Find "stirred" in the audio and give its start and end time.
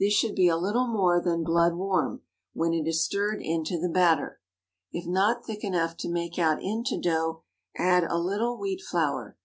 3.04-3.40